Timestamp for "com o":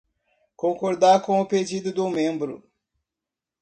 1.21-1.45